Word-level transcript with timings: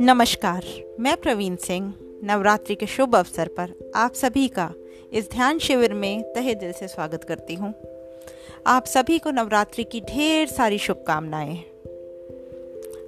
नमस्कार, 0.00 0.64
मैं 1.00 1.16
प्रवीण 1.16 1.56
सिंह, 1.56 1.94
नवरात्रि 2.24 2.74
के 2.74 2.86
शुभ 2.86 3.16
अवसर 3.16 3.48
पर 3.48 3.92
आप 3.96 4.14
सभी 4.14 4.48
का 4.48 4.74
इस 5.12 5.30
ध्यान 5.30 5.58
शिविर 5.58 5.94
में 5.94 6.22
तहे 6.22 6.54
दिल 6.54 6.72
से 6.72 6.88
स्वागत 6.88 7.24
करती 7.24 7.54
हूँ। 7.54 7.74
आप 8.66 8.86
सभी 8.86 9.18
को 9.18 9.30
नवरात्रि 9.30 9.84
की 9.84 10.00
ढेर 10.00 10.46
सारी 10.46 10.78
शुभकामनाएँ 10.78 11.58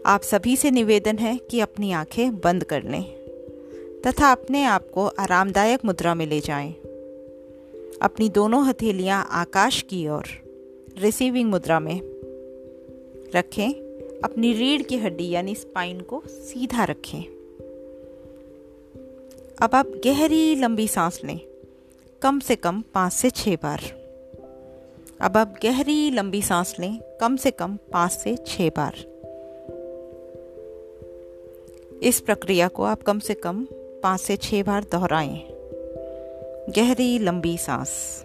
आप 0.07 0.23
सभी 0.23 0.57
से 0.57 0.71
निवेदन 0.71 1.19
है 1.19 1.37
कि 1.37 1.61
अपनी 1.61 1.93
आँखें 1.93 2.41
बंद 2.41 2.65
कर 2.65 2.83
लें 2.83 3.05
तथा 4.07 4.33
अपने 4.33 4.65
आप 4.65 4.91
को 4.91 5.07
आरामदायक 5.07 5.85
मुद्रा 5.85 6.15
में 6.15 6.27
ले 6.27 6.41
जाएँ। 6.41 6.73
अपनी 8.03 8.29
दोनों 8.29 8.67
हथेलियाँ 8.67 9.29
आकाश 9.31 9.83
की 9.83 10.09
ओर 10.09 10.25
रिसीविंग 10.99 11.51
मुद्रा 11.51 11.81
में 11.81 12.01
रखें। 13.37 13.88
अपनी 14.25 14.53
रीढ़ 14.53 14.83
की 14.83 14.97
हड्डी, 14.97 15.29
यानी 15.29 15.55
स्पाइन 15.55 16.01
को 16.01 16.23
सीधा 16.27 16.85
रखें। 16.85 17.23
अब 19.63 19.71
आप 19.75 19.87
गहरी, 20.05 20.55
लंबी 20.55 20.89
सांस 20.89 21.21
लें। 21.25 21.41
कम 22.23 22.41
से 22.41 22.57
कम 22.57 22.85
पाँच 22.95 23.13
से 23.13 23.31
छः 23.31 23.57
बार। 23.57 23.81
अब 25.21 25.37
आप 25.37 25.55
गहरी, 25.63 26.11
लंबी 26.11 26.43
सांस 26.43 26.77
लें। 26.81 26.99
कम 27.21 27.37
से 27.37 27.51
कम 27.51 27.77
पाँच 27.93 28.13
से 28.13 28.37
छः 28.37 28.69
बार। 28.69 28.95
इस 32.03 32.21
प्रक्रिया 32.21 32.69
को 32.69 32.83
आप 32.83 33.03
कम 33.03 33.19
से 33.19 33.35
कम 33.35 33.67
पाँच 33.73 34.21
से 34.21 34.37
छः 34.37 34.63
बार 34.63 34.85
दोहराएँ। 34.85 35.47
गहरी, 36.77 37.19
लंबी 37.19 37.59
सांस। 37.59 38.25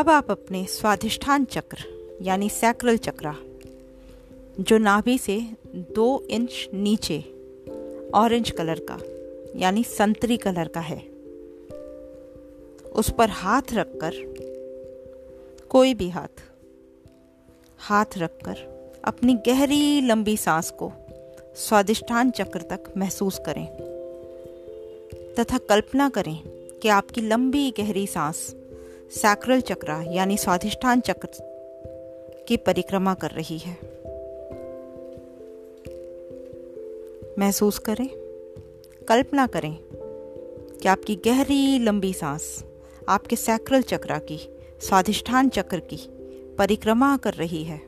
अब 0.00 0.10
आप 0.10 0.30
अपने 0.30 0.64
स्वाधिष्ठान 0.64 1.44
चक्र, 1.44 1.78
यानी 2.22 2.48
सैक्रल 2.48 2.96
चक्रा 2.96 3.34
जो 4.60 4.78
नाभि 4.78 5.18
से 5.18 5.40
दो 5.94 6.26
इंच 6.30 6.68
नीचे 6.74 7.18
ऑरेंज 8.14 8.50
कलर 8.50 8.80
का, 8.90 8.98
यानी 9.60 9.84
संतरी 9.84 10.36
कलर 10.36 10.68
का 10.68 10.80
है, 10.80 10.98
उस 12.92 13.10
पर 13.10 13.28
हाथ 13.28 13.62
रखकर, 13.72 14.12
कोई 15.70 15.94
भी 15.94 16.08
हाथ 16.10 16.42
हाथ 17.78 18.18
रखकर 18.18 18.54
अपनी 19.04 19.34
गहरी 19.34 20.00
लंबी 20.00 20.36
सांस 20.36 20.70
को 20.70 20.92
स्वादिष्ठान 21.56 22.30
चक्र 22.30 22.60
तक 22.60 22.92
महसूस 22.96 23.40
करें, 23.46 23.66
तथा 25.34 25.58
कल्पना 25.58 26.08
करें 26.08 26.38
कि 26.82 26.88
आपकी 26.88 27.20
लंबी 27.20 27.70
गहरी 27.70 28.06
सांस 28.06 28.54
सैक्रल 29.10 29.60
चक्र 29.60 30.04
यानी 30.12 30.36
स्वाधिष्ठान 30.36 31.00
चक्र 31.00 31.28
की 32.48 32.56
परिक्रमा 32.56 33.14
कर 33.14 33.30
रही 33.30 33.58
है। 33.58 33.76
महसूस 37.38 37.78
करें, 37.78 38.08
कल्पना 39.08 39.46
करें 39.46 39.78
कि 40.82 40.88
आपकी 40.88 41.16
गहरी 41.24 41.78
लंबी 41.78 42.12
सांस 42.12 42.64
आपके 43.08 43.36
सैक्रल 43.36 43.82
चक्र 43.82 44.18
की, 44.18 44.38
स्वाधिष्ठान 44.80 45.48
चक्र 45.48 45.80
की 45.80 45.98
परिक्रमा 46.58 47.16
कर 47.16 47.34
रही 47.34 47.64
है। 47.64 47.80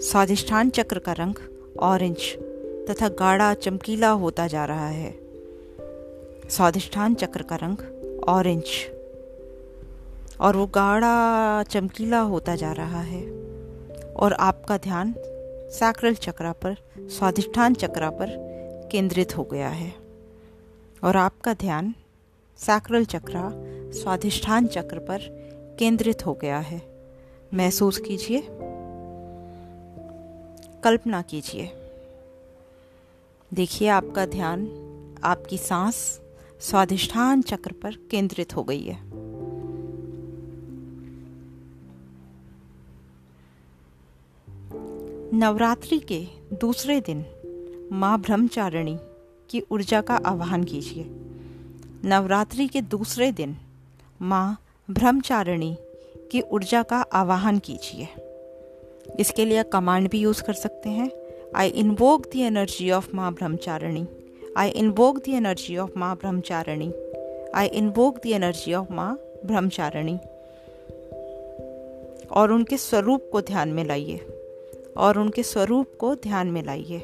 स्वाधिष्ठान 0.00 0.70
चक्र 0.70 0.98
का 0.98 1.12
रंग 1.12 1.34
ऑरेंज 1.80 2.36
तथा 2.90 3.08
गाढ़ा 3.08 3.54
चमकीला 3.54 4.10
होता 4.10 4.46
जा 4.46 4.64
रहा 4.64 4.88
है। 4.88 5.18
स्वाधिष्ठान 6.50 7.14
चक्र 7.14 7.42
का 7.42 7.56
रंग 7.56 7.76
ऑरेंज 8.28 8.99
और 10.40 10.56
वो 10.56 10.66
गाढ़ा 10.66 11.62
चमकीला 11.62 12.20
होता 12.20 12.56
जा 12.56 12.72
रहा 12.72 13.00
है। 13.00 13.22
और 14.10 14.32
आपका 14.32 14.78
ध्यान 14.78 15.14
सैक्रल 15.70 16.14
चक्रा 16.14 16.52
पर, 16.52 16.76
स्वाधिष्ठान 16.98 17.74
चक्रा 17.74 18.10
पर 18.10 18.50
केंद्रित 18.92 19.36
हो 19.36 19.44
गया 19.44 19.68
है। 19.68 19.94
और 21.04 21.16
आपका 21.16 21.54
ध्यान 21.54 21.94
सैक्रल 22.56 23.04
चक्रा 23.04 23.50
स्वाधिष्ठान 23.90 24.66
चक्र 24.66 24.98
पर 24.98 25.18
केंद्रित 25.78 26.26
हो 26.26 26.34
गया 26.34 26.58
है। 26.58 27.10
महसूस 27.54 27.98
कीजिए। 27.98 28.48
कल्पना 30.84 31.22
कीजिए। 31.22 31.70
देखिए, 33.54 33.88
आपका 33.88 34.26
ध्यान 34.26 34.60
आपकी 35.24 35.58
सांस 35.58 36.20
स्वाधिष्ठान 36.60 37.42
चक्र 37.42 37.72
पर 37.72 37.94
केंद्रित 38.10 38.56
हो 38.56 38.62
गई 38.62 38.82
है। 38.82 39.09
नवरात्रि 45.34 45.98
के 45.98 46.26
दूसरे 46.52 47.00
दिन 47.00 47.24
माँ 47.92 48.20
ब्रह्मचारिणी 48.20 48.98
की 49.50 49.62
ऊर्जा 49.70 50.00
का 50.00 50.16
आवाहन 50.16 50.64
कीजिए। 50.64 51.06
नवरात्रि 52.04 52.68
के 52.68 52.80
दूसरे 52.80 53.32
दिन 53.32 53.56
माँ 54.22 54.62
ब्रह्मचारिणी 54.90 55.76
की 56.32 56.40
ऊर्जा 56.40 56.82
का 56.82 56.96
आवाहन 56.96 57.58
कीजिए। 57.58 58.08
इसके 59.20 59.44
लिए 59.44 59.62
कमांड 59.62 60.10
भी 60.10 60.20
यूज़ 60.20 60.42
कर 60.42 60.52
सकते 60.52 60.88
हैं। 60.88 61.10
I 61.56 61.68
invoke 61.68 62.26
the 62.26 62.36
energy 62.36 62.90
of 62.90 63.16
Maa 63.16 63.32
Brahmacharini. 63.32 64.06
I 64.56 64.68
invoke 64.68 65.18
the 65.18 65.28
energy 65.28 65.76
of 65.76 65.90
Maa 65.96 66.16
Brahmacharini. 66.16 66.92
I 67.54 67.66
invoke 67.66 68.18
the 68.18 68.26
energy 68.26 68.74
of 68.74 68.92
Maa 68.92 69.18
Brahmacharini. 69.44 70.18
और 72.30 72.52
उनके 72.52 72.76
स्वरूप 72.76 73.28
को 73.32 73.40
ध्यान 73.40 73.68
में 73.68 73.84
लाइए। 73.84 74.36
और 74.96 75.18
उनके 75.18 75.42
स्वरूप 75.42 75.86
को 75.98 76.14
ध्यान 76.14 76.46
में 76.46 76.62
लाइए। 76.64 76.98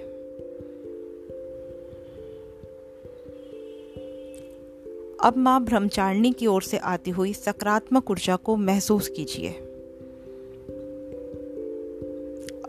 अब 5.20 5.34
माँ 5.36 5.64
ब्रह्मचारिणी 5.64 6.32
की 6.32 6.46
ओर 6.46 6.62
से 6.62 6.76
आती 6.76 7.10
हुई 7.10 7.32
सकारात्मक 7.32 8.10
ऊर्जा 8.10 8.36
को 8.36 8.56
महसूस 8.56 9.08
कीजिए। 9.08 9.52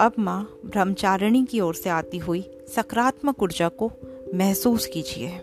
अब 0.02 0.14
माँ 0.20 0.60
ब्रह्मचारिणी 0.66 1.46
की 1.46 1.60
ओर 1.60 1.76
से 1.76 1.90
आती 1.90 2.18
हुई 2.18 2.50
सकारात्मक 2.76 3.44
ऊर्जा 3.44 3.70
को 3.70 3.92
महसूस 4.36 4.86
कीजिए। 4.86 5.42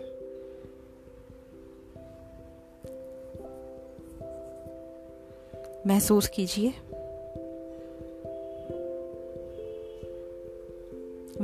महसूस 5.87 6.27
कीजिए। 6.27 6.73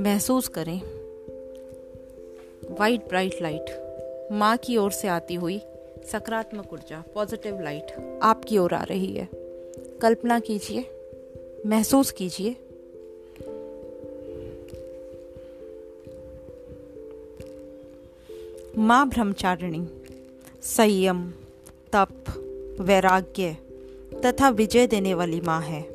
महसूस 0.01 0.47
करें। 0.47 0.81
वाइट 2.79 3.07
ब्राइट 3.07 3.35
लाइट 3.41 3.66
माँ 4.31 4.57
की 4.57 4.78
ओर 4.78 4.91
से 4.91 5.07
आती 5.07 5.34
हुई 5.34 5.59
सकारात्मक 6.12 6.73
ऊर्जा 6.73 7.03
पॉजिटिव 7.16 7.62
लाइट 7.62 8.19
आपकी 8.23 8.57
ओर 8.57 8.73
आ 8.73 8.84
रही 8.84 9.13
है। 9.13 9.29
कल्पना 10.01 10.40
कीजिए, 10.40 10.85
महसूस 11.66 12.11
कीजिए। 12.11 12.56
माँ 18.78 19.09
ब्रह्मचारिणी, 19.09 19.88
संयम, 20.61 21.34
तप, 21.95 22.23
वैराग्य 22.81 23.57
तथा 24.25 24.50
विजय 24.50 24.88
देने 24.88 25.13
वाली 25.13 25.41
माँ 25.41 25.61
है। 25.61 25.85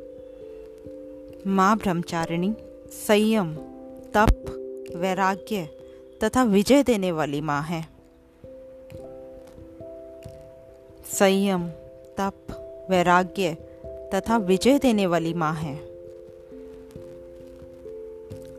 माँ 1.46 1.76
ब्रह्मचारिणी, 1.76 2.54
संयम। 3.06 3.75
तप, 4.16 4.44
वैराग्य 4.96 5.68
तथा 6.24 6.42
विजय 6.42 6.82
देने 6.82 7.12
वाली 7.12 7.40
माँ 7.40 7.62
है। 7.62 7.88
संयम, 11.18 11.68
तप, 12.18 12.46
वैराग्य 12.90 13.56
तथा 14.14 14.36
विजय 14.36 14.78
देने 14.78 15.06
वाली 15.06 15.34
माँ 15.34 15.54
है। 15.54 15.76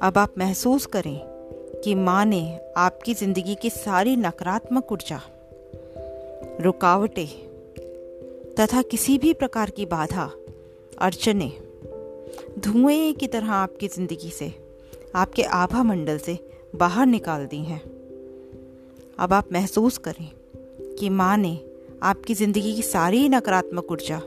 अब 0.01 0.17
आप 0.17 0.33
महसूस 0.37 0.85
करें 0.85 1.19
कि 1.83 1.95
माँ 1.95 2.25
ने 2.25 2.59
आपकी 2.77 3.13
ज़िंदगी 3.13 3.55
की 3.55 3.69
सारी 3.69 4.15
नकारात्मक 4.15 4.91
ऊर्जा, 4.91 5.21
रुकावटें 6.61 7.27
तथा 8.55 8.81
किसी 8.81 9.17
भी 9.17 9.33
प्रकार 9.33 9.69
की 9.69 9.85
बाधा, 9.85 10.31
अड़चने 10.97 11.51
धुएँ 12.59 13.13
की 13.13 13.27
तरह 13.27 13.51
आपकी 13.51 13.87
ज़िंदगी 13.87 14.29
से 14.29 14.66
आपके 15.17 15.43
आभा 15.43 15.83
मंडल 15.83 16.17
से 16.17 16.39
बाहर 16.75 17.05
निकाल 17.05 17.45
दी 17.45 17.57
हैं। 17.57 17.79
अब 19.19 19.33
आप 19.33 19.53
महसूस 19.53 19.97
करें 19.97 20.29
कि 20.95 21.09
माँ 21.09 21.37
ने 21.37 21.59
आपकी 22.03 22.33
ज़िंदगी 22.33 22.75
की 22.75 22.81
सारी 22.81 23.29
नकारात्मक 23.29 23.91
ऊर्जा, 23.91 24.21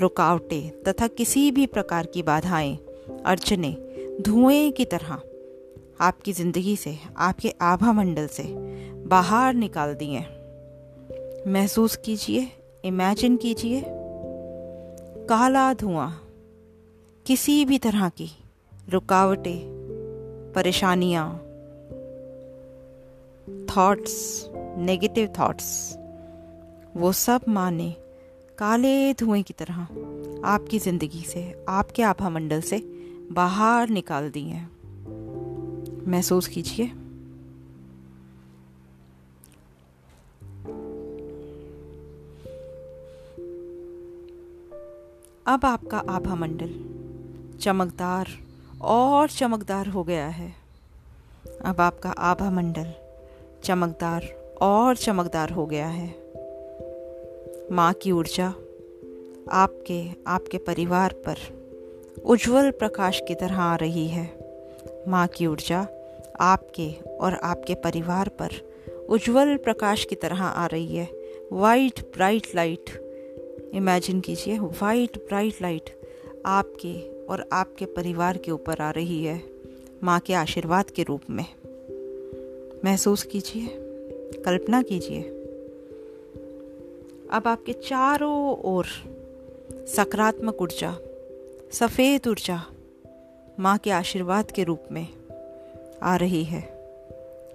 रुकावटें 0.00 0.82
तथा 0.82 1.06
किसी 1.06 1.50
भी 1.50 1.66
प्रकार 1.66 2.06
की 2.06 2.22
बाधाएँ, 2.22 2.78
अड़चने 3.26 3.76
धुएँ 4.20 4.70
की 4.70 4.84
तरह 4.84 5.20
आपकी 6.00 6.32
ज़िंदगी 6.32 6.76
से, 6.76 6.96
आपके 7.16 7.54
आभा 7.60 7.92
मंडल 7.92 8.26
से 8.26 8.44
बाहर 9.06 9.54
निकाल 9.54 9.94
दिए 9.94 10.20
महसूस 11.46 11.96
कीजिए 11.96 12.46
इमेजिन 12.84 13.36
कीजिए, 13.36 13.82
काला 15.28 15.74
धुआँ 15.74 16.10
किसी 17.26 17.64
भी 17.64 17.78
तरह 17.78 18.08
की 18.08 18.30
रुकावटें 18.88 19.79
परेशानियाँ 20.54 21.26
थॉट्स 23.66 24.46
नेगेटिव 24.78 25.32
थॉट्स 25.38 25.96
वो 26.96 27.12
सब 27.12 27.40
माने 27.48 27.90
काले 28.58 29.14
धुएँ 29.14 29.42
की 29.42 29.52
तरह 29.52 29.82
आपकी 30.44 30.78
ज़िंदगी 30.78 31.22
से, 31.22 31.64
आपके 31.68 32.02
आभा 32.02 32.28
मंडल 32.30 32.60
से 32.60 32.78
बाहर 33.32 33.88
निकाल 33.88 34.30
दिए 34.30 34.52
हैं। 34.52 34.68
महसूस 36.08 36.48
कीजिए। 36.48 36.86
अब 45.46 45.64
आपका 45.64 45.98
आभा 45.98 46.34
मंडल 46.34 46.74
चमकदार 47.58 48.28
और 48.82 49.28
चमकदार 49.28 49.86
हो 49.86 50.04
गया 50.04 50.26
है। 50.26 50.54
अब 51.64 51.80
आपका 51.80 52.10
आभा 52.10 52.50
मंडल 52.50 52.92
चमकदार 53.64 54.24
और 54.60 54.96
चमकदार 54.96 55.50
हो 55.50 55.66
गया 55.66 55.86
है। 55.86 56.08
माँ 57.72 57.92
की 57.92 58.12
ऊर्जा 58.12 58.54
आपके 59.52 60.10
आपके 60.26 60.58
परिवार 60.58 61.12
पर 61.12 61.36
उज्जवल 62.24 62.70
प्रकाश 62.70 63.22
की 63.28 63.34
तरह 63.34 63.60
आ 63.60 63.76
रही 63.76 64.08
है। 64.08 64.30
माँ 65.08 65.26
की 65.26 65.46
ऊर्जा 65.46 65.86
आपके 66.40 66.92
और 67.20 67.34
आपके 67.34 67.74
परिवार 67.74 68.28
पर 68.28 68.50
उज्जवल 69.08 69.56
प्रकाश 69.56 70.04
की 70.04 70.14
तरह 70.14 70.44
आ 70.44 70.66
रही 70.66 70.96
है। 70.96 71.08
वाइट 71.52 72.00
ब्राइट 72.00 72.46
लाइट 72.54 72.90
इमेजिन 73.74 74.20
कीजिए 74.20 74.58
वाइट 74.58 75.16
ब्राइट 75.16 75.54
लाइट 75.62 76.00
आपके 76.46 77.19
और 77.30 77.48
आपके 77.52 77.84
परिवार 77.84 78.36
के 78.36 78.50
ऊपर 78.50 78.82
आ 78.82 78.90
रही 78.90 79.24
है 79.24 79.42
माँ 80.04 80.20
के 80.20 80.34
आशीर्वाद 80.34 80.90
के 80.90 81.02
रूप 81.02 81.20
में। 81.30 81.44
महसूस 82.84 83.22
कीजिए, 83.22 83.66
कल्पना 84.44 84.82
कीजिए। 84.82 85.22
अब 87.30 87.42
आपके 87.46 87.72
चारों 87.72 88.56
ओर 88.56 88.86
सकारात्मक 89.86 90.62
ऊर्जा, 90.62 90.98
सफ़ेद 91.72 92.28
ऊर्जा 92.28 92.66
माँ 93.60 93.78
के 93.78 93.90
आशीर्वाद 93.90 94.50
के 94.50 94.64
रूप 94.64 94.82
में 94.92 95.06
आ 96.02 96.16
रही 96.16 96.44
है। 96.44 96.80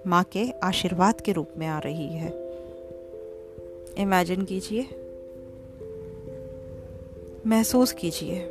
माँ 0.06 0.24
के 0.24 0.50
आशीर्वाद 0.62 1.20
के 1.20 1.32
रूप 1.32 1.50
में 1.56 1.66
आ 1.66 1.78
रही 1.78 2.08
है। 2.08 2.28
इमेजिन 3.98 4.42
कीजिए, 4.42 4.82
महसूस 7.46 7.92
कीजिए। 7.92 8.50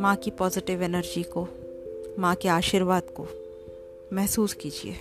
माँ 0.00 0.16
की 0.16 0.30
पॉजिटिव 0.30 0.82
एनर्जी 0.82 1.22
को, 1.22 1.48
माँ 2.18 2.34
के 2.34 2.48
आशीर्वाद 2.48 3.02
को 3.02 3.26
महसूस 4.12 4.52
कीजिए। 4.52 4.92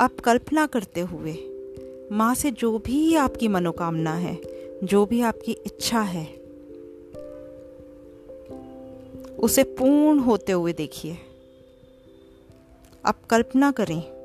आप 0.00 0.20
कल्पना 0.24 0.66
करते 0.66 1.00
हुए, 1.00 1.36
माँ 2.12 2.34
से 2.34 2.50
जो 2.50 2.78
भी 2.78 3.14
आपकी 3.14 3.48
मनोकामना 3.48 4.14
है, 4.14 4.40
जो 4.84 5.06
भी 5.06 5.20
आपकी 5.20 5.52
इच्छा 5.52 6.00
है, 6.00 6.26
उसे 9.38 9.62
पूर्ण 9.62 10.18
होते 10.18 10.52
हुए 10.52 10.72
देखिए। 10.72 11.18
आप 13.06 13.26
कल्पना 13.26 13.70
करें 13.70 14.15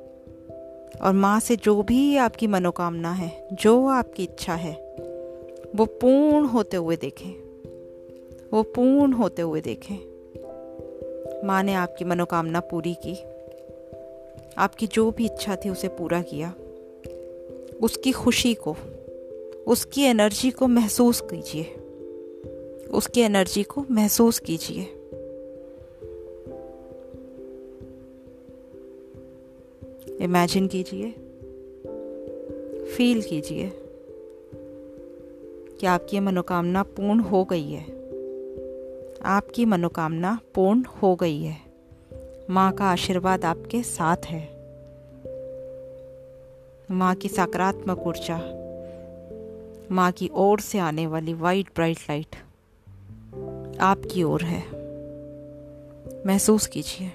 और 1.01 1.13
माँ 1.13 1.39
से 1.39 1.56
जो 1.56 1.83
भी 1.83 2.18
आपकी 2.18 2.48
मनोकामना 2.48 3.12
है, 3.12 3.48
जो 3.53 3.88
आपकी 3.88 4.24
इच्छा 4.24 4.53
है, 4.53 4.74
वो 5.75 5.86
पूर्ण 5.86 6.45
होते 6.45 6.77
हुए 6.77 6.95
देखें। 6.95 7.31
वो 8.53 8.63
पूर्ण 8.63 9.13
होते 9.13 9.42
हुए 9.42 9.62
देखें। 9.62 9.98
माँ 11.48 11.63
ने 11.63 11.74
आपकी 11.74 12.06
मनोकामना 12.06 12.59
पूरी 12.59 12.94
की। 12.94 13.24
आपकी 14.57 14.88
जो 14.88 15.12
भी 15.12 15.25
इच्छा 15.25 15.56
थी 15.56 15.69
उसे 15.69 15.88
पूरा 15.88 16.21
किया। 16.21 16.53
उसकी 17.81 18.12
खुशी 18.12 18.54
को, 18.54 18.75
उसकी 19.68 20.01
एनर्जी 20.01 20.51
को 20.51 20.68
महसूस 20.68 21.21
कीजिए। 21.21 21.63
उसकी 22.92 23.21
एनर्जी 23.21 23.63
को 23.63 23.86
महसूस 23.92 24.39
कीजिए। 24.39 25.00
इमेजिन 30.21 30.68
कीजिए। 30.68 31.12
फील 32.85 33.21
कीजिए 33.21 33.71
कि 35.79 35.85
आपकी 35.85 36.19
मनोकामना 36.19 36.83
पूर्ण 36.83 37.19
हो 37.19 37.44
गई 37.45 37.71
है। 37.71 37.83
आपकी 39.23 39.65
मनोकामना 39.65 40.39
पूर्ण 40.56 40.83
हो 40.83 41.15
गई 41.15 41.41
है। 41.41 41.57
माँ 42.50 42.71
का 42.71 42.85
आशीर्वाद 42.85 43.45
आपके 43.45 43.83
साथ 43.83 44.18
है। 44.25 44.50
माँ 46.91 47.15
की 47.15 47.29
सकारात्मक 47.29 48.07
ऊर्जा, 48.07 48.38
माँ 49.91 50.12
की 50.12 50.29
ओर 50.33 50.59
से 50.59 50.79
आने 50.79 51.07
वाली 51.07 51.33
वाइट 51.33 51.68
ब्राइट 51.75 51.97
लाइट 51.97 52.35
आपकी 53.81 54.23
ओर 54.23 54.41
है। 54.44 54.63
महसूस 56.25 56.68
कीजिए। 56.68 57.12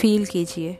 फील 0.00 0.26
कीजिए। 0.26 0.72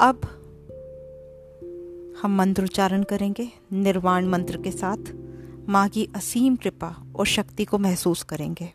अब 0.00 0.20
हम 2.22 2.36
मंत्र 2.36 2.64
उच्चारण 2.64 3.02
करेंगे, 3.02 3.48
निर्वाण 3.72 4.26
मंत्र 4.26 4.56
के 4.56 4.70
साथ। 4.70 5.12
माँ 5.68 5.88
की 5.88 6.08
असीम 6.16 6.56
कृपा 6.56 6.94
और 7.16 7.26
शक्ति 7.26 7.64
को 7.64 7.78
महसूस 7.78 8.22
करेंगे। 8.22 8.72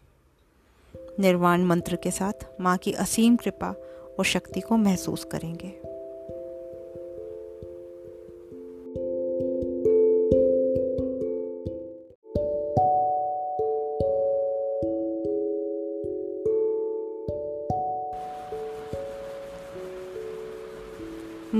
निर्वाण 1.19 1.63
मंत्र 1.63 1.95
के 1.95 2.11
साथ 2.11 2.45
माँ 2.61 2.77
की 2.77 2.91
असीम 2.91 3.35
कृपा 3.35 3.75
और 4.19 4.25
शक्ति 4.25 4.59
को 4.59 4.77
महसूस 4.77 5.23
करेंगे। 5.23 5.94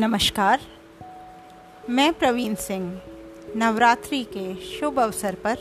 नमस्कार। 0.05 0.61
मैं 1.89 2.13
प्रवीण 2.13 2.55
सिंह, 2.55 3.01
नवरात्रि 3.55 4.23
के 4.23 4.55
शुभ 4.55 4.99
अवसर 4.99 5.35
पर 5.35 5.57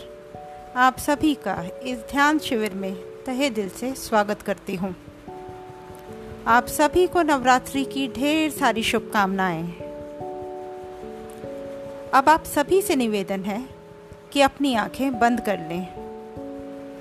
आप 0.77 0.99
सभी 0.99 1.35
का 1.35 1.69
इस 1.83 1.99
ध्यान 1.99 2.39
शिविर 2.39 2.75
में 2.75 2.95
तहे 2.95 3.51
दिल 3.51 3.69
से 3.69 3.95
स्वागत 3.95 4.43
करती 4.43 4.75
हूँ। 4.75 4.97
आप 6.47 6.67
सभी 6.67 7.07
को 7.07 7.23
नवरात्रि 7.23 7.85
की 7.85 8.09
ढेर 8.09 8.51
सारी 8.51 8.83
शुभकामनाएँ। 8.83 9.67
अब 12.15 12.29
आप 12.29 12.45
सभी 12.45 12.83
से 12.83 12.97
निवेदन 12.97 13.41
है 13.41 13.69
कि 14.33 14.41
अपनी 14.41 14.75
आँखें 14.75 15.19
बंद 15.19 15.41
कर 15.41 15.59
लें 15.59 15.87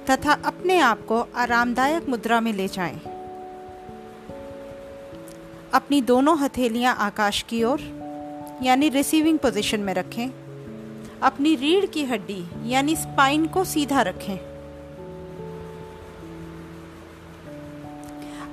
तथा 0.09 0.33
अपने 0.33 0.79
आप 0.79 1.05
को 1.05 1.27
आरामदायक 1.35 2.09
मुद्रा 2.09 2.41
में 2.41 2.53
ले 2.53 2.67
जाएँ। 2.67 3.12
अपनी 5.73 6.01
दोनों 6.01 6.39
हथेलियाँ 6.39 6.95
आकाश 6.95 7.41
की 7.41 7.63
ओर, 7.63 7.79
यानी 8.63 8.89
रिसीविंग 8.89 9.39
पोजीशन 9.39 9.79
में 9.79 9.93
रखें। 9.93 10.27
अपनी 11.23 11.55
रीढ़ 11.55 11.85
की 11.85 12.03
हड्डी, 12.03 12.45
यानी 12.65 12.95
स्पाइन 12.95 13.47
को 13.47 13.63
सीधा 13.63 14.01
रखें। 14.01 14.37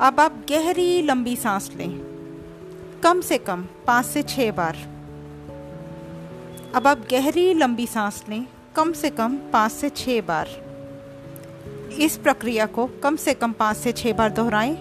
अब 0.00 0.20
आप 0.20 0.44
गहरी, 0.50 1.02
लंबी 1.02 1.36
सांस 1.36 1.70
लें। 1.76 1.98
कम 3.02 3.20
से 3.20 3.38
कम 3.38 3.66
पाँच 3.86 4.06
से 4.06 4.22
छह 4.22 4.50
बार। 4.50 4.76
अब 6.74 6.86
आप 6.86 6.98
गहरी, 7.10 7.54
लंबी 7.54 7.86
सांस 7.86 8.24
लें। 8.28 8.46
कम 8.76 8.92
से 8.92 9.10
कम 9.10 9.36
पाँच 9.36 9.72
से 9.72 9.88
छह 9.88 10.20
बार। 10.20 10.48
इस 11.98 12.16
प्रक्रिया 12.16 12.66
को 12.66 12.86
कम 12.86 13.16
से 13.16 13.34
कम 13.34 13.52
पाँच 13.52 13.76
से 13.76 13.92
छह 13.92 14.12
बार 14.12 14.30
दोहराएँ। 14.30 14.74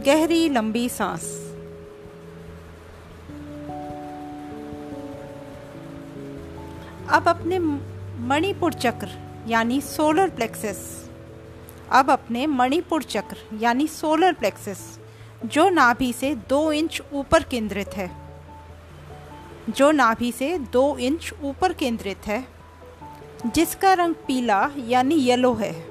गहरी, 0.00 0.48
लंबी 0.48 0.88
सांस। 0.88 1.43
अब 7.14 7.28
अपने 7.28 7.58
मणिपुर 8.18 8.72
चक्र, 8.72 9.08
यानी 9.48 9.80
सोलर 9.80 10.30
प्लेक्सस 10.30 11.10
अब 11.92 12.10
अपने 12.10 12.46
मणिपुर 12.46 13.02
चक्र, 13.02 13.36
यानी 13.60 13.86
सोलर 13.88 14.32
प्लेक्सस 14.32 14.98
जो 15.44 15.68
नाभि 15.68 16.12
से 16.12 16.34
दो 16.34 16.72
इंच 16.72 17.02
ऊपर 17.12 17.42
केंद्रित 17.42 17.88
है। 17.88 18.10
जो 19.70 19.90
नाभि 19.90 20.32
से 20.32 20.58
दो 20.58 20.96
इंच 20.98 21.32
ऊपर 21.44 21.72
केंद्रित 21.72 22.26
है, 22.26 22.44
जिसका 23.46 23.94
रंग 23.94 24.14
पीला, 24.14 24.70
यानी 24.78 25.14
येलो 25.14 25.54
है। 25.54 25.86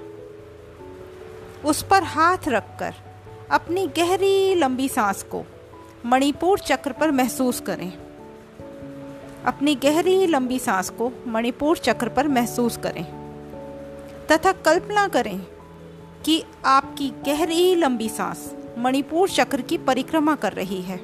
उस 1.65 1.83
पर 1.83 2.03
हाथ 2.03 2.47
रखकर 2.47 2.93
अपनी 3.51 3.87
गहरी 3.87 4.55
लंबी 4.55 4.89
सांस 4.89 5.23
को 5.23 5.45
मणिपुर 6.05 6.59
चक्र 6.59 6.91
पर 6.91 7.11
महसूस 7.11 7.61
करें। 7.61 8.02
अपनी 9.45 9.73
गहरी 9.75 10.25
लंबी 10.27 10.57
सांस 10.59 10.89
को 10.89 11.11
मणिपुर 11.27 11.77
चक्र 11.77 12.09
पर 12.09 12.27
महसूस 12.27 12.77
करें, 12.77 13.03
तथा 14.31 14.51
कल्पना 14.65 15.07
करें 15.07 15.39
कि 16.25 16.43
आपकी 16.65 17.09
गहरी 17.25 17.75
लंबी 17.75 18.07
सांस 18.09 18.51
मणिपुर 18.77 19.29
चक्र 19.29 19.61
की 19.61 19.77
परिक्रमा 19.77 20.35
कर 20.35 20.53
रही 20.53 20.81
है, 20.81 20.97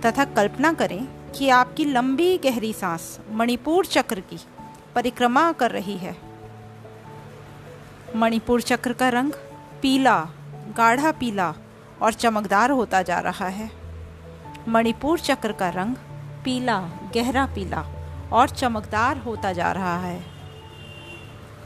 तथा 0.00 0.24
कल्पना 0.34 0.72
करें 0.72 1.06
कि 1.32 1.48
आपकी 1.50 1.84
लंबी 1.84 2.36
गहरी 2.38 2.72
सांस 2.72 3.18
मणिपुर 3.30 3.86
चक्र 3.86 4.20
की 4.20 4.38
परिक्रमा 4.94 5.50
कर 5.52 5.70
रही 5.70 5.96
है। 5.96 6.16
मणिपुर 8.16 8.62
चक्र 8.62 8.92
का 8.92 9.08
रंग 9.08 9.32
पीला, 9.82 10.18
गाढ़ा 10.76 11.12
पीला 11.12 11.52
और 12.02 12.12
चमकदार 12.12 12.70
होता 12.70 13.02
जा 13.02 13.18
रहा 13.20 13.48
है। 13.48 13.70
मणिपुर 14.68 15.20
चक्र 15.20 15.52
का 15.52 15.68
रंग 15.70 15.94
पीला, 16.44 16.80
गहरा 17.14 17.46
पीला 17.46 17.84
और 18.32 18.48
चमकदार 18.48 19.18
होता 19.18 19.52
जा 19.52 19.72
रहा 19.72 19.98
है। 19.98 20.24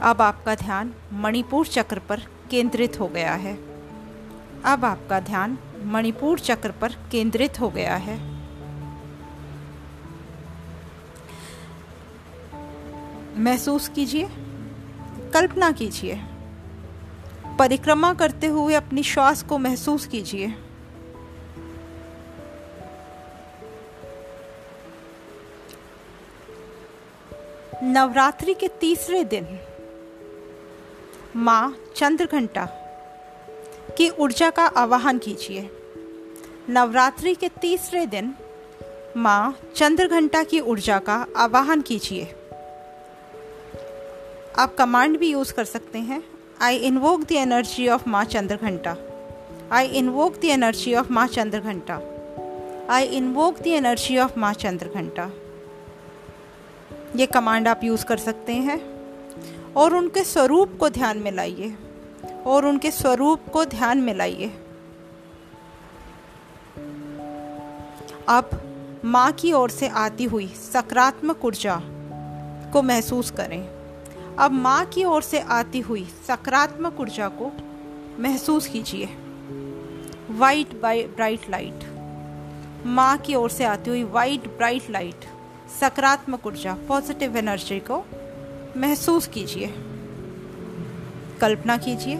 अब 0.01 0.21
आपका 0.21 0.55
ध्यान 0.55 0.93
मणिपुर 1.13 1.67
चक्र 1.67 1.99
पर 1.99 2.19
केंद्रित 2.51 2.99
हो 2.99 3.07
गया 3.07 3.33
है। 3.33 3.53
अब 4.65 4.85
आपका 4.85 5.19
ध्यान 5.19 5.57
मणिपुर 5.83 6.39
चक्र 6.39 6.71
पर 6.71 6.93
केंद्रित 7.11 7.59
हो 7.59 7.69
गया 7.69 7.95
है। 7.95 8.17
महसूस 13.37 13.87
कीजिए, 13.89 14.29
कल्पना 15.33 15.71
कीजिए, 15.71 16.21
परिक्रमा 17.59 18.13
करते 18.13 18.47
हुए 18.47 18.73
अपनी 18.73 19.03
श्वास 19.03 19.43
को 19.43 19.57
महसूस 19.57 20.05
कीजिए। 20.05 20.55
नवरात्रि 27.83 28.53
के 28.53 28.67
तीसरे 28.67 29.23
दिन 29.23 29.59
माँ 31.35 31.77
चंद्रघंटा 31.95 32.65
की 33.97 34.09
ऊर्जा 34.09 34.49
का 34.49 34.65
आवाहन 34.65 35.17
कीजिए। 35.17 35.69
नवरात्रि 36.69 37.35
के 37.35 37.49
तीसरे 37.49 38.05
दिन 38.05 38.35
माँ 39.17 39.59
चंद्रघंटा 39.75 40.43
की 40.43 40.59
ऊर्जा 40.59 40.99
का 40.99 41.27
आवाहन 41.37 41.81
कीजिए। 41.81 42.25
आप 44.59 44.75
कमांड 44.75 45.17
भी 45.17 45.31
यूज़ 45.31 45.53
कर 45.53 45.65
सकते 45.65 45.99
हैं। 45.99 46.23
I 46.61 46.77
invoke 46.77 47.23
the 47.23 47.31
energy 47.31 47.87
of 47.87 48.09
Maa 48.09 48.25
Chandraghanta. 48.25 48.95
I 49.71 49.87
invoke 49.87 50.37
the 50.37 50.45
energy 50.45 50.95
of 50.95 51.11
Maa 51.11 51.27
Chandraghanta. 51.27 52.01
I 52.89 53.03
invoke 53.03 53.59
the 53.59 53.67
energy 53.67 54.17
of 54.17 54.39
Maa 54.39 54.53
Chandraghanta. 54.53 55.31
ये 57.15 57.25
कमांड 57.25 57.67
आप 57.67 57.83
यूज़ 57.83 58.05
कर 58.05 58.17
सकते 58.17 58.53
हैं। 58.53 58.97
और 59.73 59.95
उनके 59.95 60.23
स्वरूप 60.23 60.77
को 60.79 60.89
ध्यान 60.89 61.17
में 61.17 61.31
लाइए। 61.31 61.77
और 62.45 62.65
उनके 62.65 62.91
स्वरूप 62.91 63.49
को 63.53 63.65
ध्यान 63.65 63.97
में 63.97 64.15
लाइए। 64.15 64.47
अब 68.27 68.49
माँ 69.05 69.31
की 69.31 69.53
ओर 69.53 69.69
से 69.69 69.87
आती 69.87 70.23
हुई 70.23 70.47
सकारात्मक 70.47 71.45
ऊर्जा 71.45 71.81
को 72.73 72.81
महसूस 72.81 73.31
करें। 73.31 73.69
अब 74.39 74.51
माँ 74.51 74.85
की 74.85 75.03
ओर 75.03 75.21
से 75.21 75.39
आती 75.39 75.79
हुई 75.79 76.03
सकारात्मक 76.27 76.99
ऊर्जा 76.99 77.27
को 77.27 77.51
महसूस 78.19 78.67
कीजिए। 78.67 79.05
वाइट 80.29 80.73
ब्राइट 81.15 81.49
लाइट 81.49 81.79
माँ 82.85 83.17
की 83.17 83.35
ओर 83.35 83.49
से 83.49 83.63
आती 83.63 83.89
हुई 83.89 84.03
वाइट 84.03 84.47
ब्राइट 84.47 84.89
लाइट 84.89 85.36
सकारात्मक 85.79 86.45
ऊर्जा 86.45 86.73
पॉजिटिव 86.87 87.37
एनर्जी 87.37 87.79
को 87.79 88.05
महसूस 88.77 89.27
कीजिए। 89.27 89.67
कल्पना 91.41 91.77
कीजिए। 91.77 92.15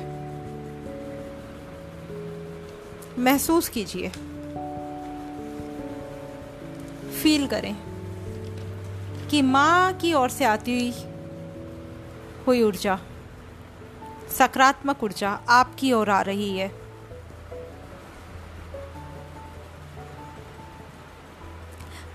महसूस 3.19 3.69
कीजिए। 3.69 4.09
फील 7.11 7.47
करें 7.47 7.75
कि 9.29 9.41
माँ 9.41 9.93
की 9.93 10.13
ओर 10.13 10.29
से 10.29 10.45
आती 10.45 10.73
हुई 10.73 10.91
हुई 12.47 12.63
ऊर्जा, 12.63 12.99
सकारात्मक 14.29 15.03
ऊर्जा 15.03 15.29
आपकी 15.49 15.93
ओर 15.93 16.09
आ 16.09 16.21
रही 16.21 16.57
है। 16.57 16.71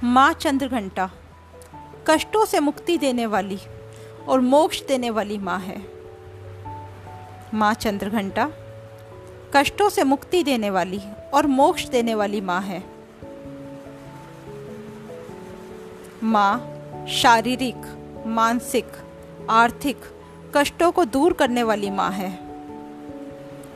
माँ 0.04 0.32
चंद्रघंटा 0.32 1.10
कष्टों 2.06 2.44
से 2.44 2.60
मुक्ति 2.60 2.98
देने 2.98 3.26
वाली 3.26 3.58
और 4.28 4.40
मोक्ष 4.40 4.82
देने 4.86 5.10
वाली 5.10 5.38
माँ 5.38 5.58
है। 5.58 5.82
माँ 7.54 7.74
चंद्रघंटा, 7.74 8.50
कष्टों 9.56 9.88
से 9.88 10.04
मुक्ति 10.04 10.42
देने 10.42 10.70
वाली 10.70 11.00
और 11.34 11.46
मोक्ष 11.46 11.86
देने 11.86 12.14
वाली 12.14 12.40
माँ 12.40 12.60
है। 12.60 12.84
माँ 16.22 16.68
शारीरिक, 17.08 17.76
मानसिक, 18.26 18.86
आर्थिक 19.50 19.96
कष्टों 20.56 20.92
को 20.92 21.04
दूर 21.04 21.32
करने 21.32 21.62
वाली 21.62 21.90
माँ 21.90 22.10
है। 22.10 22.38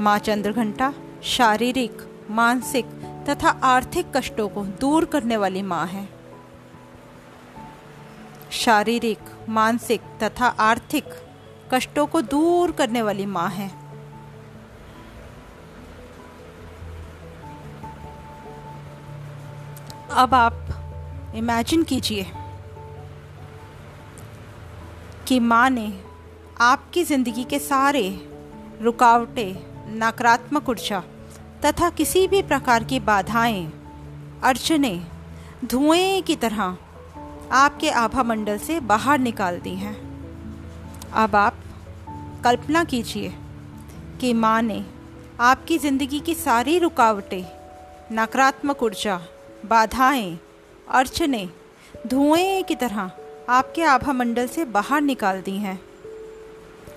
माँ 0.00 0.18
चंद्रघंटा 0.18 0.95
शारीरिक, 1.23 2.02
मानसिक 2.30 2.85
तथा 3.28 3.49
आर्थिक 3.49 4.16
कष्टों 4.16 4.49
को 4.49 4.64
दूर 4.64 5.04
करने 5.04 5.37
वाली 5.37 5.62
माँ 5.62 5.87
है। 5.87 6.15
शारीरिक, 8.50 9.18
मानसिक 9.48 10.00
तथा 10.22 10.46
आर्थिक 10.46 11.04
कष्टों 11.74 12.06
को 12.06 12.20
दूर 12.20 12.72
करने 12.72 13.02
वाली 13.02 13.26
माँ 13.26 13.48
है। 13.50 13.68
अब 20.10 20.34
आप 20.34 21.32
इमेजिन 21.34 21.82
कीजिए 21.82 22.26
कि 25.28 25.40
माँ 25.40 25.68
ने 25.70 26.00
आपकी 26.60 27.04
ज़िंदगी 27.04 27.44
के 27.44 27.58
सारे 27.58 28.08
रुकावटें, 28.82 29.54
नकारात्मक 29.98 30.68
ऊर्जा 30.68 31.02
तथा 31.64 31.90
किसी 31.90 32.26
भी 32.28 32.42
प्रकार 32.42 32.84
की 32.84 33.00
बाधाएँ, 33.00 33.72
अड़चने, 34.42 35.00
धुएँ 35.64 36.22
की 36.22 36.36
तरह 36.36 36.76
आपके 37.52 37.90
आभा 37.90 38.22
मंडल 38.22 38.58
से 38.58 38.80
बाहर 38.80 39.18
निकाल 39.18 39.58
दी 39.58 39.74
हैं। 39.74 39.96
अब 41.12 41.36
आप 41.36 41.56
कल्पना 42.44 42.84
कीजिए 42.84 43.32
कि 44.20 44.32
माँ 44.32 44.62
ने 44.62 44.84
आपकी 45.40 45.78
ज़िंदगी 45.78 46.20
की 46.20 46.34
सारी 46.34 46.78
रुकावटें, 46.78 47.44
नकारात्मक 48.12 48.82
ऊर्जा, 48.82 49.20
बाधाएँ, 49.66 50.38
अड़चने, 50.88 51.48
धुएँ 52.06 52.62
की 52.62 52.74
तरह 52.74 53.10
आपके 53.48 53.82
आभा 53.82 54.12
मंडल 54.12 54.46
से 54.46 54.64
बाहर 54.64 55.00
निकाल 55.00 55.40
दी 55.42 55.56
हैं। 55.56 55.80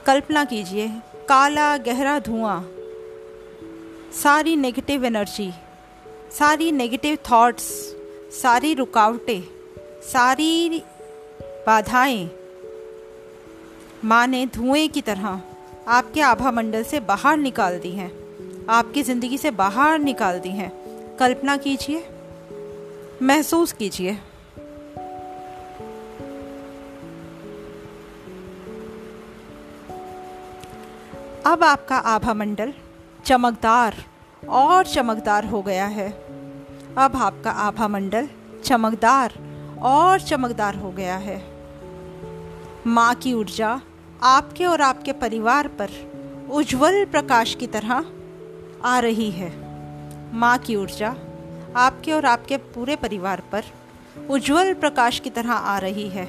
कल्पना 0.06 0.44
कीजिए, 0.46 0.88
काला, 1.30 1.78
गहरा 1.78 2.20
धुआँ, 2.20 2.62
सारी 4.14 4.56
नेगेटिव 4.56 5.06
एनर्जी 5.06 5.52
सारी 6.32 6.72
नेगेटिव 6.72 7.18
थॉट्स 7.32 7.64
सारी 8.42 8.74
रुकावटें 8.74 9.59
सारी 10.04 10.84
बाधाएँ 11.68 12.30
माँ 14.06 14.28
ने 14.28 14.46
धुएँ 14.46 14.88
की 14.88 15.02
तरह 15.02 15.42
आपके 15.88 16.22
आभा 16.22 16.52
मंडल 16.52 16.84
से 16.84 17.00
बाहर 17.00 17.38
निकाल 17.38 17.80
दी 17.80 17.92
हैं। 17.92 18.12
आपकी 18.70 19.04
ज़िंदगी 19.04 19.38
से 19.38 19.52
बाहर 19.52 20.00
निकाल 20.00 20.40
दी 20.40 20.50
हैं। 20.50 20.72
कल्पना 21.18 21.58
कीजिए, 21.58 22.04
महसूस 23.22 23.72
कीजिए। 23.72 24.14
अब 31.46 31.64
आपका 31.64 31.98
आभा 31.98 32.34
मंडल 32.34 32.74
चमकदार 33.26 33.96
और 34.50 34.86
चमकदार 34.86 35.46
हो 35.46 35.62
गया 35.62 35.86
है। 35.86 36.10
अब 36.98 37.12
आपका 37.16 37.52
आभा 37.52 37.88
मंडल 37.88 38.30
चमकदार 38.66 39.34
और 39.84 40.20
चमकदार 40.20 40.76
हो 40.76 40.92
गया 40.92 41.18
है। 41.18 41.44
माँ 42.88 43.16
की 43.16 43.34
ऊर्जा 43.34 43.82
आपके 44.24 44.66
और 44.66 44.82
आपके 44.82 45.12
परिवार 45.12 45.68
पर 45.68 45.90
उज्जवल 46.52 47.06
प्रकाश 47.06 47.56
की 47.56 47.68
तरह 47.68 48.06
आ 48.84 49.00
रही 49.00 49.32
है। 49.32 49.52
माँ 50.34 50.58
की 50.58 50.76
ऊर्जा 50.76 51.16
आपके 51.76 52.12
और 52.12 52.26
आपके 52.26 52.58
पूरे 52.58 52.96
परिवार 52.96 53.44
पर 53.52 53.64
उज्जवल 54.30 54.74
प्रकाश 54.74 55.20
की 55.20 55.30
तरह 55.30 55.52
आ 55.52 55.78
रही 55.78 56.10
है। 56.10 56.26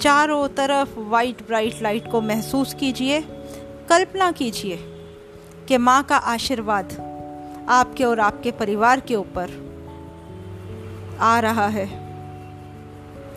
चारों 0.00 0.48
तरफ़ 0.48 0.98
वाइट 0.98 1.46
ब्राइट 1.46 1.82
लाइट 1.82 2.10
को 2.10 2.20
महसूस 2.20 2.74
कीजिए, 2.74 3.20
कल्पना 3.88 4.32
कीजिए 4.32 4.76
कि 5.68 5.78
माँ 5.78 6.02
का 6.02 6.16
आशीर्वाद 6.16 6.92
आपके 7.68 8.04
और 8.04 8.20
आपके 8.20 8.50
परिवार 8.50 9.00
के 9.00 9.14
ऊपर 9.14 9.50
आ 11.20 11.40
रहा 11.40 11.66
है। 11.66 12.05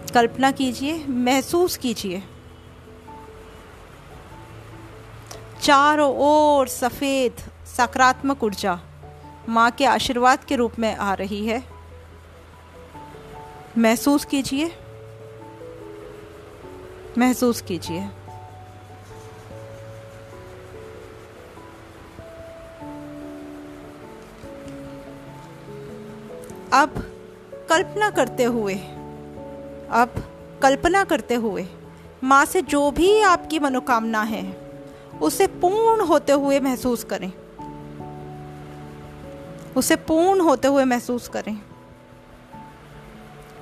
कल्पना 0.10 0.52
कीजिए, 0.52 1.06
महसूस 1.06 1.78
कीजिए। 1.78 2.24
चारों 5.62 6.16
ओर 6.18 6.68
सफ़ेद, 6.68 7.36
सकारात्मक 7.66 8.44
ऊर्जा 8.44 8.80
माँ 9.50 9.72
के 9.72 9.86
आशीर्वाद 9.86 10.44
के 10.44 10.56
रूप 10.56 10.80
में 10.80 10.96
आ 10.96 11.14
रही 11.14 11.46
है। 11.46 11.64
महसूस 13.78 14.26
कीजिए। 14.26 14.72
महसूस 17.18 17.62
कीजिए। 17.62 18.00
अब 26.74 27.06
कल्पना 27.70 28.10
करते 28.10 28.44
हुए 28.44 28.80
अब 29.92 30.10
कल्पना 30.64 31.04
करते 31.04 31.36
हुए, 31.36 31.68
माँ 32.24 32.46
से 32.46 32.62
जो 32.62 32.92
भी 32.92 33.22
आपकी 33.22 33.60
मनोकामना 33.60 34.22
है, 34.22 34.58
उसे 35.22 35.48
पूर्ण 35.48 36.06
होते 36.06 36.32
हुए 36.32 36.60
महसूस 36.60 37.04
करें। 37.04 37.32
उसे 39.76 39.96
पूर्ण 39.96 40.42
होते 40.42 40.68
हुए 40.68 40.86
महसूस 40.86 41.28
करें। 41.28 41.62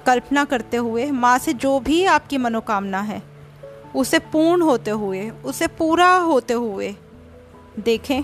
कल्पना 0.05 0.45
करते 0.45 0.77
हुए, 0.77 1.11
माँ 1.11 1.37
से 1.37 1.53
जो 1.53 1.79
भी 1.79 2.05
आपकी 2.05 2.37
मनोकामना 2.37 3.01
है, 3.01 3.23
उसे 3.95 4.19
पूर्ण 4.19 4.61
होते 4.61 4.91
हुए, 4.91 5.29
उसे 5.29 5.67
पूरा 5.67 6.15
होते 6.15 6.53
हुए 6.53 6.95
देखें। 7.79 8.21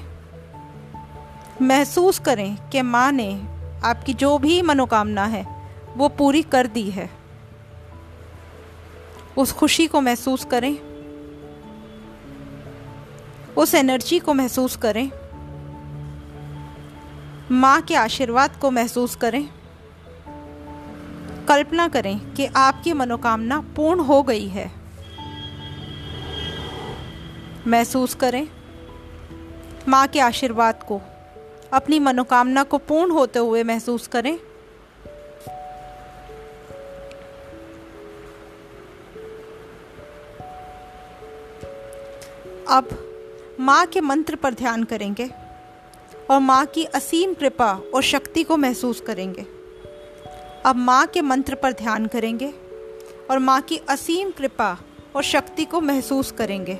महसूस 1.62 2.20
करें 2.20 2.70
कि 2.70 2.82
माँ 2.82 3.12
ने 3.12 3.44
आपकी 3.84 4.14
जो 4.14 4.38
भी 4.38 4.62
मनोकामना 4.62 5.26
है, 5.26 5.66
वो 5.98 6.10
पूरी 6.10 6.42
कर 6.42 6.68
दी 6.68 6.90
है। 6.90 7.23
उस 9.38 9.52
खुशी 9.52 9.88
को 9.88 10.02
महसूस 10.02 10.46
करें। 10.46 10.80
उस 13.58 13.76
एनर्जी 13.76 14.20
को 14.20 14.34
महसूस 14.34 14.76
करें। 14.76 15.12
माँ 17.52 17.82
के 17.82 17.96
आशीर्वाद 17.96 18.56
को 18.56 18.72
महसूस 18.72 19.16
करें। 19.16 19.50
कल्पना 21.48 21.88
करें 21.88 22.34
कि 22.34 22.46
आपकी 22.46 22.94
मनोकामना 22.94 23.60
पूर्ण 23.76 24.00
हो 24.00 24.24
गई 24.24 24.48
है। 24.48 24.72
महसूस 27.68 28.16
करें, 28.16 28.48
माँ 29.88 30.08
के 30.08 30.20
आशीर्वाद 30.20 30.84
को, 30.84 31.02
अपनी 31.74 32.00
मनोकामना 32.00 32.64
को 32.64 32.78
पूर्ण 32.78 33.12
होते 33.12 33.40
हुए 33.40 33.64
महसूस 33.64 34.08
करें। 34.08 34.40
अब 42.74 42.88
माँ 43.60 43.86
के 43.86 44.02
मंत्र 44.02 44.36
पर 44.36 44.54
ध्यान 44.54 44.84
करेंगे 44.84 45.30
और 46.32 46.40
माँ 46.40 46.66
की 46.66 46.84
असीम 46.86 47.34
कृपा 47.34 47.72
और 47.96 48.02
शक्ति 48.02 48.44
को 48.44 48.58
महसूस 48.58 49.02
करेंगे। 49.02 49.46
अब 50.66 50.76
माँ 50.76 51.06
के 51.08 51.22
मंत्र 51.22 51.56
पर 51.56 51.74
ध्यान 51.74 52.06
करेंगे 52.06 52.52
और 53.32 53.40
माँ 53.40 53.60
की 53.62 53.78
असीम 53.90 54.32
कृपा 54.32 54.78
और 55.16 55.24
शक्ति 55.24 55.66
को 55.66 55.82
महसूस 55.82 56.32
करेंगे। 56.32 56.80